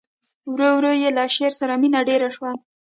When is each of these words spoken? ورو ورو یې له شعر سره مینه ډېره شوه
ورو 0.53 0.69
ورو 0.77 0.91
یې 1.01 1.09
له 1.17 1.23
شعر 1.35 1.51
سره 1.59 1.73
مینه 1.81 1.99
ډېره 2.09 2.29
شوه 2.35 2.51